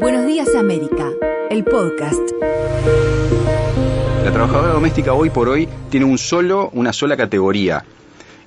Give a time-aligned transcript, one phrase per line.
[0.00, 1.10] Buenos días América,
[1.50, 2.30] el podcast.
[4.24, 7.84] La trabajadora doméstica hoy por hoy tiene un solo, una sola categoría.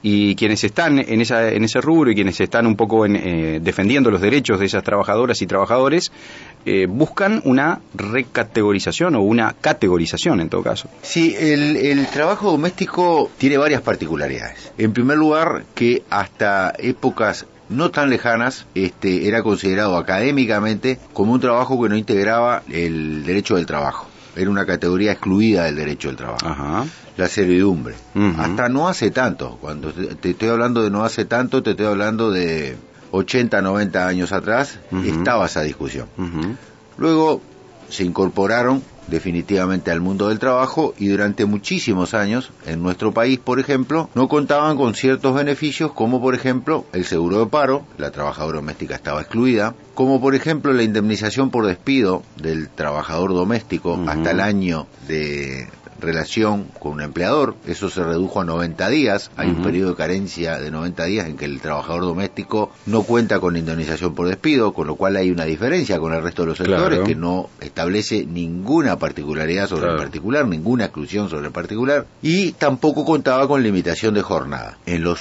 [0.01, 3.59] Y quienes están en, esa, en ese rubro y quienes están un poco en, eh,
[3.61, 6.11] defendiendo los derechos de esas trabajadoras y trabajadores
[6.65, 10.89] eh, buscan una recategorización o una categorización en todo caso.
[11.03, 14.73] Sí, el, el trabajo doméstico tiene varias particularidades.
[14.79, 21.39] En primer lugar, que hasta épocas no tan lejanas, este, era considerado académicamente como un
[21.39, 24.07] trabajo que no integraba el derecho del trabajo.
[24.35, 26.47] Era una categoría excluida del derecho del trabajo.
[26.47, 26.85] Ajá.
[27.17, 27.95] La servidumbre.
[28.37, 29.57] Hasta no hace tanto.
[29.61, 32.75] Cuando te estoy hablando de no hace tanto, te estoy hablando de
[33.11, 36.07] 80, 90 años atrás, estaba esa discusión.
[36.97, 37.41] Luego
[37.89, 43.59] se incorporaron definitivamente al mundo del trabajo y durante muchísimos años en nuestro país, por
[43.59, 48.57] ejemplo, no contaban con ciertos beneficios como por ejemplo el seguro de paro, la trabajadora
[48.57, 54.39] doméstica estaba excluida, como por ejemplo la indemnización por despido del trabajador doméstico hasta el
[54.39, 55.67] año de
[56.03, 60.59] relación con un empleador, eso se redujo a 90 días, hay un periodo de carencia
[60.59, 64.85] de 90 días en que el trabajador doméstico no cuenta con indemnización por despido, con
[64.87, 67.03] lo cual hay una diferencia con el resto de los sectores Claro.
[67.05, 69.95] que no establece ninguna particularidad sobre Claro.
[69.95, 74.77] el particular, ninguna exclusión sobre el particular, y tampoco contaba con limitación de jornada.
[74.85, 75.19] En los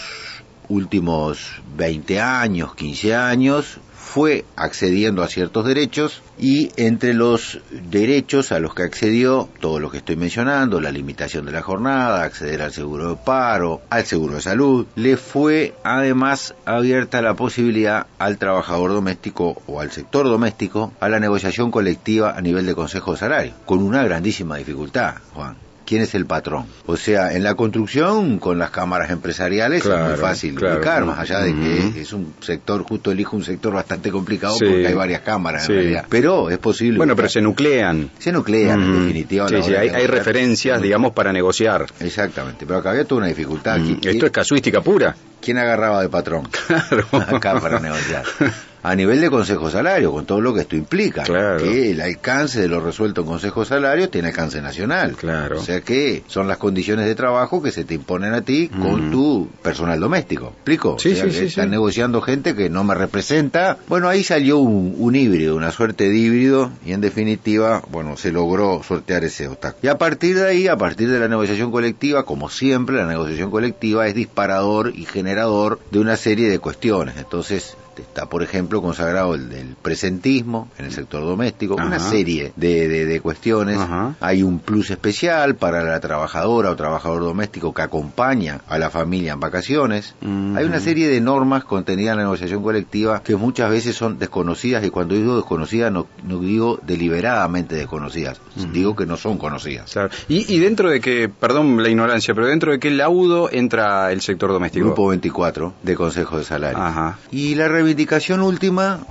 [0.69, 3.78] últimos 20 años, 15 años,
[4.12, 7.60] fue accediendo a ciertos derechos y entre los
[7.91, 12.22] derechos a los que accedió, todo lo que estoy mencionando, la limitación de la jornada,
[12.22, 18.06] acceder al seguro de paro, al seguro de salud, le fue además abierta la posibilidad
[18.18, 23.12] al trabajador doméstico o al sector doméstico a la negociación colectiva a nivel de consejo
[23.12, 25.71] de salario, con una grandísima dificultad, Juan.
[25.92, 26.64] ¿Quién es el patrón?
[26.86, 30.76] O sea, en la construcción, con las cámaras empresariales, es muy fácil claro.
[30.76, 34.64] ubicar, más allá de que es un sector, justo elijo un sector bastante complicado Sí.
[34.64, 35.72] porque hay varias cámaras Sí.
[35.72, 36.06] en realidad.
[36.08, 36.96] Pero es posible.
[36.96, 38.08] Bueno, pero se nuclean.
[38.18, 39.00] se nuclean en Mm.
[39.02, 39.48] definitiva.
[39.50, 41.84] Sí, sí, de hay, referencias, digamos, para negociar.
[42.00, 43.77] Exactamente, pero acá había toda una dificultad.
[43.78, 45.14] ¿Qui- Esto es casuística pura.
[45.42, 46.48] ¿Quién agarraba de patrón?
[46.68, 47.06] Claro.
[47.36, 48.24] acá para negociar.
[48.84, 51.58] A nivel de Consejo Salario, con todo lo que esto implica, Claro.
[51.62, 55.12] que el alcance de lo resuelto en Consejo Salario tiene alcance nacional.
[55.16, 55.60] Claro.
[55.60, 59.08] O sea que son las condiciones de trabajo que se te imponen a ti con
[59.08, 59.12] Mm.
[59.12, 60.46] tu personal doméstico.
[60.48, 60.96] ¿Explico?
[60.98, 63.76] Sí, o sea, sí, que sí, están negociando gente que no me representa.
[63.88, 68.32] Bueno, ahí salió un, un híbrido, una suerte de híbrido, y en definitiva, bueno, se
[68.32, 69.78] logró sortear ese obstáculo.
[69.82, 73.50] Y a partir de ahí, a partir de la negociación colectiva, como siempre, la negociación
[73.50, 77.16] colectiva es disparador y generador de una serie de cuestiones.
[77.16, 82.88] Entonces, está, por ejemplo, consagrado el del presentismo en el sector doméstico, una serie de,
[82.88, 83.78] de- de cuestiones.
[83.78, 84.14] Ajá.
[84.20, 89.32] Hay un plus especial para la trabajadora o trabajador doméstico que acompaña a la familia
[89.32, 90.14] en vacaciones.
[90.20, 90.56] Mm.
[90.56, 94.84] Hay una serie de normas contenidas en la negociación colectiva que muchas veces son desconocidas
[94.84, 98.40] y cuando digo desconocidas no, no digo deliberadamente desconocidas,
[98.72, 99.90] digo que no son conocidas.
[99.92, 100.11] Claro.
[100.28, 104.20] Y, y dentro de que, perdón la ignorancia, pero dentro de qué laudo entra el
[104.20, 104.86] sector doméstico.
[104.86, 106.78] Grupo 24 de Consejo de Salario.
[106.82, 107.18] Ajá.
[107.30, 108.61] Y la reivindicación última,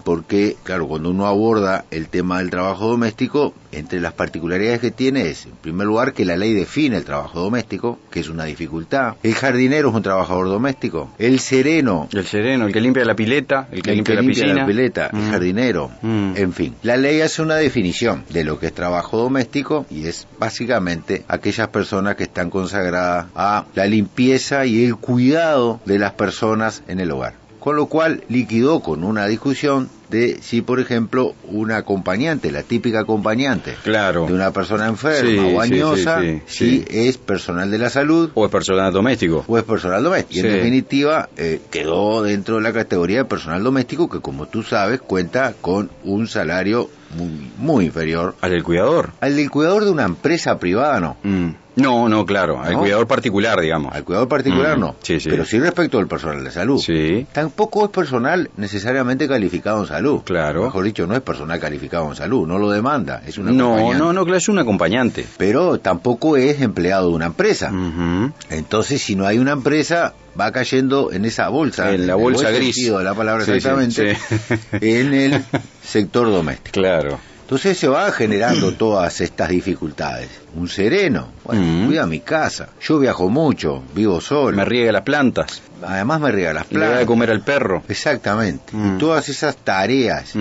[0.03, 5.29] porque, claro, cuando uno aborda el tema del trabajo doméstico, entre las particularidades que tiene
[5.29, 9.15] es, en primer lugar, que la ley define el trabajo doméstico, que es una dificultad.
[9.23, 11.09] El jardinero es un trabajador doméstico.
[11.19, 14.21] El sereno, El sereno, el que limpia la pileta, el que el limpia que la
[14.21, 14.61] limpia piscina.
[14.61, 15.31] la pileta, el Mm.
[15.31, 16.33] jardinero, Mm.
[16.35, 16.75] en fin.
[16.83, 21.69] La ley hace una definición de lo que es trabajo doméstico y es básicamente aquellas
[21.69, 27.09] personas que están consagradas a la limpieza y el cuidado de las personas en el
[27.11, 27.35] hogar.
[27.61, 33.01] Con lo cual liquidó con una discusión de si, por ejemplo, una acompañante, la típica
[33.01, 34.25] acompañante Claro.
[34.25, 38.29] de una persona enferma Sí, o añosa, sí, sí, si es personal de la salud
[38.33, 39.45] O es personal doméstico.
[39.47, 40.45] o es personal doméstico.
[40.45, 44.63] Y en definitiva, eh, quedó dentro de la categoría de personal doméstico que, como tú
[44.63, 49.11] sabes, cuenta con un salario muy, muy inferior Al del cuidador.
[49.21, 51.15] al del cuidador de una empresa privada, no.
[51.23, 51.49] Mm.
[51.75, 52.61] No, no, claro.
[52.61, 53.93] Al cuidador particular, digamos.
[53.95, 54.95] Al cuidador particular, Mm, no.
[55.01, 55.29] sí, sí.
[55.29, 56.79] Pero sí respecto al personal de salud.
[56.79, 57.25] Sí.
[57.31, 60.21] Tampoco es personal necesariamente calificado en salud.
[60.25, 60.63] Claro.
[60.65, 63.99] Mejor dicho, no es personal calificado en salud, no lo demanda, es una No, acompañante.
[64.03, 65.25] no, no, claro, es un acompañante.
[65.37, 67.71] Pero tampoco es empleado de una empresa.
[67.71, 68.33] Ujú.
[68.49, 71.91] Entonces, si no hay una empresa, va cayendo en esa bolsa.
[71.93, 72.89] En la el bolsa gris.
[72.89, 74.15] la palabra Sí, sí, exactamente.
[74.15, 74.57] sí.
[74.81, 75.41] En el
[75.81, 76.73] sector doméstico.
[76.73, 77.17] Claro.
[77.51, 80.29] Entonces se van generando todas estas dificultades.
[80.55, 81.85] Un sereno, bueno, Mm.
[81.87, 82.69] cuida mi casa.
[82.81, 84.55] Yo viajo mucho, vivo solo.
[84.55, 85.61] Me riega las plantas.
[85.85, 87.07] Además me riega las Le da de plantas.
[87.07, 87.83] comer al perro.
[87.89, 88.73] Exactamente.
[88.73, 88.95] Mm.
[88.95, 90.33] Y todas esas tareas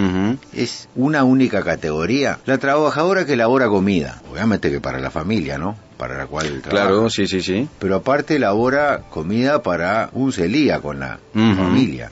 [0.55, 2.39] es una única categoría.
[2.47, 5.75] La trabajadora que elabora comida, obviamente que para la familia, ¿no?
[5.97, 6.87] Para la cual el trabajo.
[6.87, 7.69] Claro, sí, sí, sí.
[7.81, 12.09] Pero aparte elabora comida para un celíaco con la familia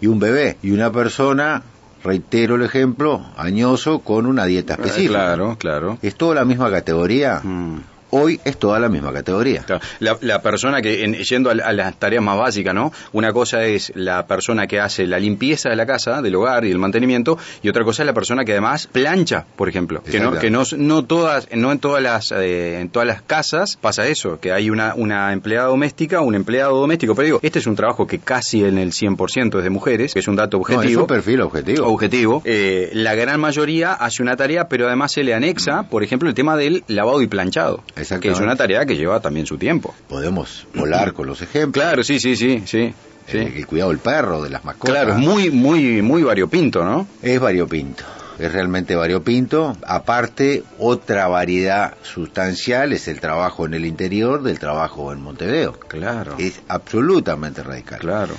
[0.00, 1.62] y un bebé y una persona
[2.04, 5.12] reitero el ejemplo, añoso con una dieta Eh, específica.
[5.14, 5.98] claro, claro.
[6.02, 7.40] ¿Es toda la misma categoría?
[7.42, 7.78] Mm.
[8.10, 9.64] Hoy es toda la misma categoría.
[10.00, 12.92] La, la persona que, en- yendo a, la- a las tareas más básicas, ¿no?
[13.12, 16.70] Una cosa es la persona que hace la limpieza de la casa, del hogar y
[16.70, 20.02] el mantenimiento, y otra cosa es la persona que además plancha, por ejemplo.
[20.02, 23.76] Que no, que no, no todas, no en todas las, eh, en todas las casas
[23.80, 27.14] pasa eso, que hay una, una empleada doméstica, un empleado doméstico.
[27.14, 30.20] Pero digo, este es un trabajo que casi en el 100% es de mujeres, que
[30.20, 30.84] es un dato No, objetivo.
[30.90, 31.86] es un perfil objetivo.
[31.86, 32.42] objetivo.
[32.44, 36.34] Eh, la gran mayoría hace una tarea, pero además se le anexa, por ejemplo, el
[36.34, 37.82] tema del lavado y planchado,
[38.20, 39.94] que es una tarea que lleva también su tiempo.
[40.08, 41.82] Podemos volar con los ejemplos.
[41.84, 42.94] Claro, sí, sí, sí, sí.
[43.26, 43.38] sí.
[43.38, 44.94] El, el cuidado del perro, de las mascotas.
[44.94, 47.06] Claro, es muy, muy, muy variopinto, ¿no?
[47.22, 48.04] Es variopinto.
[48.38, 49.76] Es realmente variopinto.
[49.84, 55.72] Aparte, otra variedad sustancial es el trabajo en el interior del trabajo en Montevideo.
[55.72, 57.98] Claro, Es absolutamente radical.
[57.98, 58.34] claro.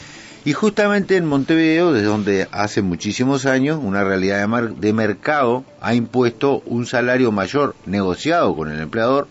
[0.45, 5.63] Y justamente en Montevideo, desde donde hace muchísimos años una realidad de, mar- de mercado
[5.81, 9.27] ha impuesto un salario mayor negociado con el empleador.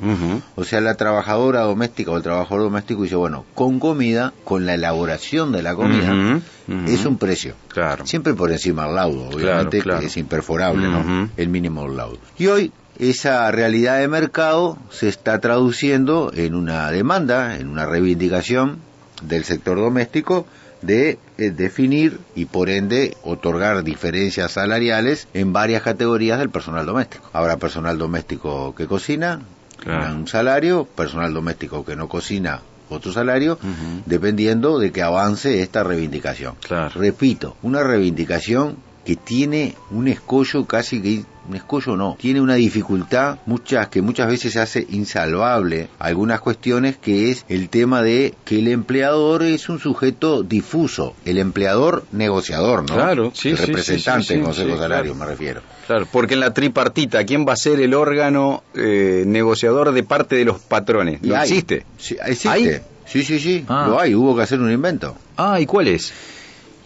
[0.54, 4.74] O sea, la trabajadora doméstica o el trabajador doméstico dice, bueno, con comida, con la
[4.74, 6.40] elaboración de la comida,
[6.86, 7.54] es un precio.
[7.68, 8.06] Claro.
[8.06, 10.00] Siempre por encima del laudo, obviamente, claro.
[10.00, 11.30] que es imperforable, ¿no?
[11.36, 12.18] El mínimo del laudo.
[12.38, 18.78] Y hoy esa realidad de mercado se está traduciendo en una demanda, en una reivindicación
[19.22, 20.46] del sector doméstico
[20.82, 27.28] de eh, definir y por ende otorgar diferencias salariales en varias categorías del personal doméstico.
[27.32, 29.40] Habrá personal doméstico que cocina,
[29.78, 30.14] Claro.
[30.14, 33.58] un salario, personal doméstico que no cocina, otro salario,
[34.06, 36.54] dependiendo de que avance esta reivindicación.
[36.66, 36.90] Claro.
[36.94, 43.38] Repito, una reivindicación que tiene un escollo casi que un escollo no, tiene una dificultad
[43.46, 48.58] muchas que muchas veces se hace insalvable algunas cuestiones que es el tema de que
[48.58, 52.94] el empleador es un sujeto difuso, el empleador negociador, ¿no?
[52.94, 55.26] Claro, sí, el sí, sí, representante sí, sí, del Consejo Salario, claro.
[55.26, 55.60] me refiero.
[55.86, 60.36] Claro, porque en la tripartita, ¿quién va a ser el órgano eh, negociador de parte
[60.36, 61.20] de los patrones?
[61.22, 61.48] Y ¿No hay.
[61.48, 61.86] existe?
[61.96, 62.48] Sí, existe.
[62.48, 62.80] ¿Hay?
[63.06, 63.86] Sí, sí, sí, Ah.
[63.88, 65.16] lo hay, hubo que hacer un invento.
[65.38, 66.12] Ah, ¿y cuál es?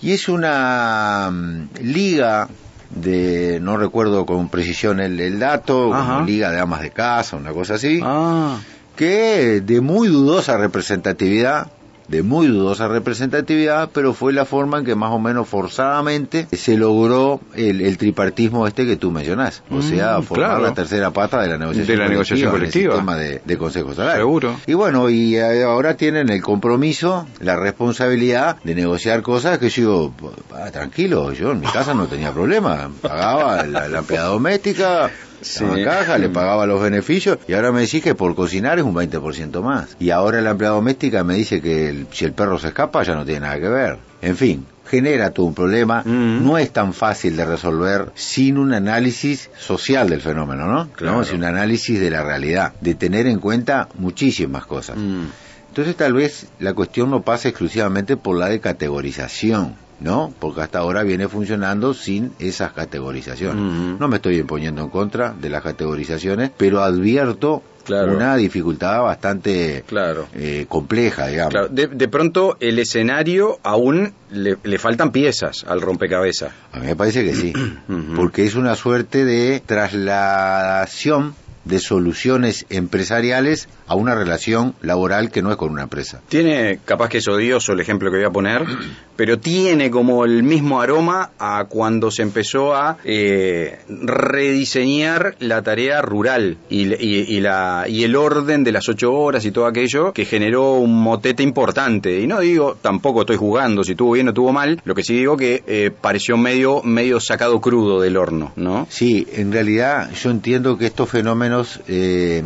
[0.02, 2.48] Y es una mm, liga
[2.94, 6.22] de, no recuerdo con precisión el, el dato, Ajá.
[6.22, 8.58] liga de amas de casa, una cosa así, Ah,
[8.96, 11.68] que de muy dudosa representatividad,
[12.08, 16.76] de muy dudosa representatividad, pero fue la forma en que más o menos forzadamente se
[16.76, 20.62] logró el, el tripartismo este que tú mencionás, o Mm, sea, formar claro.
[20.64, 22.92] la tercera pata de la negociación De la negociación en el colectiva.
[22.94, 24.20] sistema de, de Consejo Salario.
[24.22, 24.56] Seguro.
[24.66, 29.82] Y bueno, y eh, ahora tienen el compromiso, la responsabilidad de negociar cosas que yo
[29.82, 30.14] digo,
[30.54, 35.10] "Ah, tranquilo, yo en mi casa no tenía problema, pagaba la, la empleada doméstica,
[35.42, 35.64] Sí.
[35.64, 38.94] la caja, le pagaba los beneficios y ahora me decís que por cocinar es un
[38.94, 39.96] 20% más.
[40.00, 43.14] Y ahora la empleada doméstica me dice que el- si el perro se escapa ya
[43.14, 43.98] no tiene nada que ver.
[44.22, 46.44] En fin, genera todo un problema, Mm.
[46.44, 50.88] no es tan fácil de resolver sin un análisis social del fenómeno, ¿no?
[50.92, 51.18] Claro.
[51.18, 51.24] ¿No?
[51.24, 54.96] Sin un análisis de la realidad, de tener en cuenta muchísimas cosas.
[54.96, 55.24] mm,
[55.68, 60.32] Entonces tal vez la cuestión no pasa exclusivamente por la de categorización, ¿no?
[60.38, 63.98] Porque hasta ahora viene funcionando sin esas categorizaciones.
[63.98, 68.14] No me estoy imponiendo en contra de las categorizaciones, pero advierto Claro.
[68.16, 70.28] una dificultad bastante claro.
[70.36, 71.50] eh, compleja, digamos.
[71.50, 76.52] Claro, de, de pronto el escenario aún le, le faltan piezas al rompecabezas.
[76.70, 77.52] A mí me parece que sí,
[78.14, 85.50] porque es una suerte de trasladación de soluciones empresariales a una relación laboral que no
[85.50, 86.20] es con una empresa.
[86.28, 88.64] Tiene, capaz que es odioso el ejemplo que voy a poner,
[89.16, 96.02] pero tiene como el mismo aroma a cuando se empezó a eh, rediseñar la tarea
[96.02, 100.12] rural y, y- y la, y el orden de las ocho horas y todo aquello
[100.12, 102.20] que generó un motete importante.
[102.20, 105.14] Y no digo, tampoco estoy jugando si estuvo bien o estuvo mal, lo que sí
[105.14, 108.86] digo que eh, pareció medio, medio sacado crudo del horno, ¿no?
[108.90, 111.51] Sí, en realidad yo entiendo que estos fenómenos
[111.88, 112.42] eh,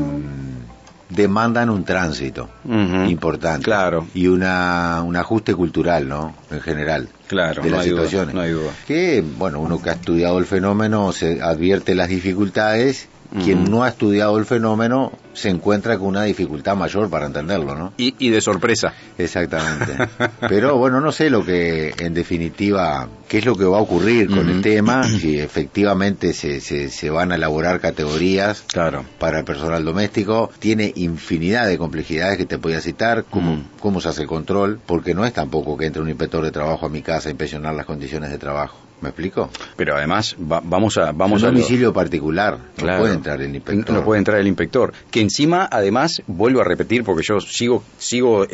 [1.09, 2.49] demandan un tránsito
[3.09, 4.07] importante Claro.
[4.15, 6.35] y una, un ajuste cultural, ¿no?
[6.51, 7.09] En general.
[7.29, 8.35] Claro, de no las hay duda, situaciones.
[8.35, 8.71] no hay duda.
[8.87, 13.09] Que, bueno, uno que ha estudiado el fenómeno se advierte las dificultades.
[13.45, 17.93] Quien no ha estudiado el fenómeno se encuentra con una dificultad mayor para entenderlo, ¿no?
[17.99, 18.95] Y, y de sorpresa.
[19.19, 19.93] Exactamente.
[20.49, 24.29] Pero bueno, no sé lo que, en definitiva, qué es lo que va a ocurrir
[24.29, 29.05] con el tema, si efectivamente se, se, se van a elaborar categorías Claro.
[29.19, 30.51] para el personal doméstico.
[30.59, 33.65] Tiene infinidad de complejidades que te podía citar, cómo, Mm.
[33.81, 36.87] cómo se hace el control, porque no es tampoco que entre un inspector de trabajo
[36.87, 38.79] a mi casa a inspeccionar las condiciones de trabajo.
[39.01, 39.51] ¿Me explico?
[39.77, 41.13] Pero además, va- vamos a...
[41.13, 42.95] Vamos un lo- domicilio particular, Claro.
[42.99, 43.95] no puede entrar el inspector.
[43.95, 44.93] No puede entrar el inspector.
[45.11, 48.47] Que encima, además, vuelvo a repetir porque yo sigo, sigo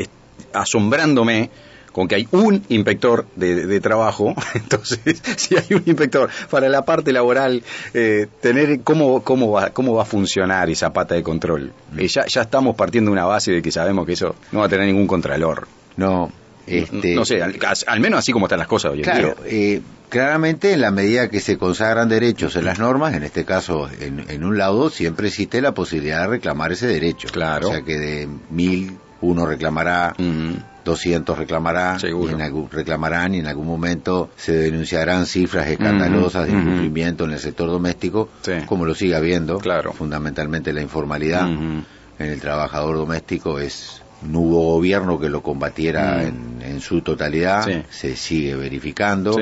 [0.53, 1.51] asombrándome
[1.93, 4.99] con que hay un inspector de, trabajo, entonces
[5.37, 10.03] si hay un inspector para la parte laboral, eh, tener cómo, cómo, va, cómo va
[10.03, 11.71] a funcionar esa pata de control.
[11.99, 14.67] Eh, ya, ya estamos partiendo de una base de que sabemos que eso no va
[14.67, 15.69] a tener ningún contralor.
[15.99, 16.33] No,
[16.67, 20.73] este, no, sé, al, menos así como están las cosas hoy en claro, Eh, claramente,
[20.73, 24.59] en la medida que se consagran derechos en las normas, en este caso en, un
[24.59, 27.29] laudo, siempre existe la posibilidad de reclamar ese derecho.
[27.33, 27.69] Claro.
[27.69, 30.15] O sea que de mil uno reclamará,
[30.85, 36.53] 200 reclamará, y en algún, reclamarán y en algún momento se denunciarán cifras escandalosas de
[36.53, 38.29] incumplimiento en el sector doméstico,
[38.67, 39.59] como lo sigue habiendo.
[39.59, 39.93] Claro.
[39.93, 41.87] Fundamentalmente la informalidad en
[42.19, 46.21] el trabajador doméstico es no hubo gobierno que lo combatiera mm.
[46.21, 49.37] en, su totalidad, se sigue verificando.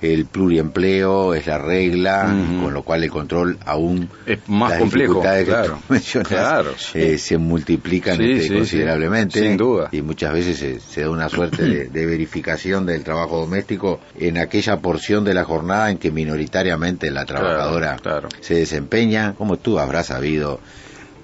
[0.00, 5.20] El pluriempleo es la regla, con lo cual el control aún es más complejo.
[5.20, 5.80] claro,
[6.28, 9.40] claro, eh, se multiplican este, considerablemente.
[9.40, 9.88] Sin duda.
[9.90, 15.24] Y muchas veces se, da una suerte de, verificación del trabajo doméstico en aquella porción
[15.24, 17.96] de la jornada en que minoritariamente la trabajadora
[18.40, 19.34] se desempeña.
[19.34, 20.60] Como tú habrás sabido,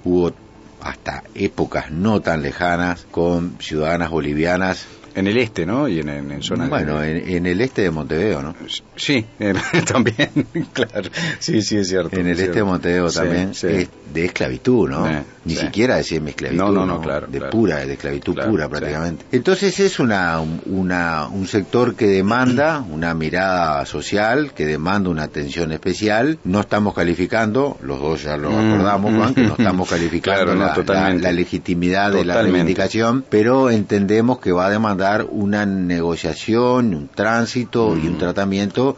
[0.02, 0.32] hubo
[0.80, 4.84] hasta épocas no tan lejanas con ciudadanas bolivianas
[5.14, 5.88] en el este, ¿no?
[5.88, 8.54] Y en, en, zona Bueno, en, el este de Montevideo, ¿no?
[8.97, 9.25] Sí,
[9.92, 10.30] también,
[10.73, 11.11] claro.
[11.38, 12.18] Sí, sí, es cierto.
[12.18, 15.06] En el este de Montevideo también Es de esclavitud, ¿no?
[15.44, 16.62] Ni siquiera decirme esclavitud.
[16.62, 17.26] No, no, no, claro.
[17.26, 19.26] De pura, de esclavitud pura prácticamente.
[19.33, 25.73] Entonces es una, una, un sector que demanda una mirada social, que demanda una atención
[25.73, 26.38] especial.
[26.44, 31.33] No estamos calificando, los dos ya lo mm, acordamos, Juan, que no estamos calificando la,
[31.33, 38.06] legitimidad de la reivindicación, pero entendemos que va a demandar una negociación, un tránsito y
[38.06, 38.18] un mm.
[38.18, 38.96] tratamiento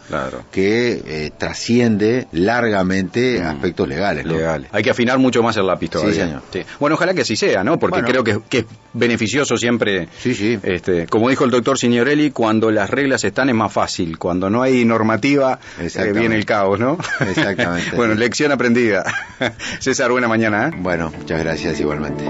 [0.51, 3.47] que eh, trasciende largamente mm.
[3.47, 4.27] aspectos legales,
[4.73, 6.41] Hay que afinar mucho más el lápiz todavía.
[6.79, 7.79] Bueno, ojalá que así sea, ¿no?
[7.79, 10.09] Porque creo que, es beneficioso siempre.
[10.19, 10.59] Sí, sí.
[10.63, 14.19] Este, como dijo el doctor Signorelli, cuando las reglas están es más fácil.
[14.19, 16.99] Cuando no hay normativa, eh, viene el caos, ¿no?
[17.21, 17.91] Exactamente.
[17.97, 19.05] bueno, lección aprendida.
[19.81, 20.69] César, buena mañana.
[20.69, 20.77] ¿eh?
[20.79, 22.25] Bueno, muchas gracias igualmente.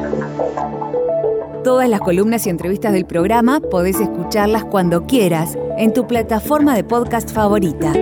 [1.67, 6.85] Todas las columnas y entrevistas del programa podés escucharlas cuando quieras en tu plataforma de
[6.85, 7.93] podcast favorita.